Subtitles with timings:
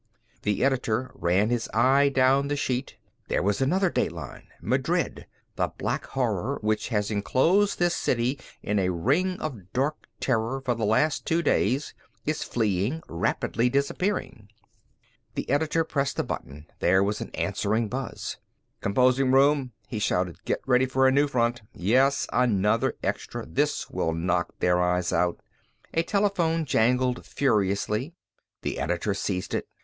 [0.41, 2.95] The editor ran his eye down the sheet.
[3.27, 5.27] There was another dateline: "Madrid
[5.57, 10.73] The Black Horror, which has enclosed this city in a ring of dark terror for
[10.73, 11.93] the last two days,
[12.25, 14.49] is fleeing, rapidly disappearing...."
[15.35, 16.65] The editor pressed a button.
[16.79, 18.37] There was an answering buzz.
[18.81, 21.61] "Composing room," he shouted, "get ready for a new front!
[21.75, 23.45] Yes, another extra.
[23.45, 25.41] This will knock their eyes out!"
[25.93, 28.15] A telephone jangled furiously.
[28.63, 29.67] The editor seized it.